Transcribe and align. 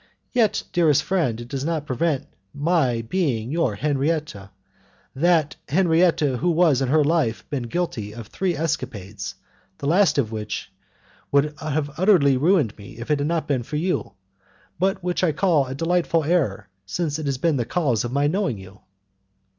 Yet, 0.31 0.63
dearest 0.73 1.03
friend, 1.03 1.39
it 1.39 1.47
does 1.47 1.63
not 1.63 1.85
prevent 1.85 2.25
my 2.55 3.03
being 3.03 3.51
your 3.51 3.75
Henriette 3.75 4.33
that 5.15 5.57
Henriette 5.69 6.21
who 6.21 6.63
has 6.65 6.81
in 6.81 6.87
her 6.87 7.03
life 7.03 7.47
been 7.51 7.67
guilty 7.69 8.11
of 8.11 8.25
three 8.25 8.55
escapades, 8.57 9.35
the 9.77 9.85
last 9.85 10.17
of 10.17 10.31
which 10.31 10.71
would 11.31 11.53
have 11.59 11.91
utterly 11.99 12.35
ruined 12.35 12.75
me 12.79 12.97
if 12.97 13.11
it 13.11 13.19
had 13.19 13.27
not 13.27 13.47
been 13.47 13.61
for 13.61 13.75
you, 13.75 14.13
but 14.79 15.03
which 15.03 15.23
I 15.23 15.33
call 15.33 15.67
a 15.67 15.75
delightful 15.75 16.23
error, 16.23 16.67
since 16.87 17.19
it 17.19 17.27
has 17.27 17.37
been 17.37 17.57
the 17.57 17.63
cause 17.65 18.03
of 18.03 18.11
my 18.11 18.25
knowing 18.25 18.57
you." 18.57 18.79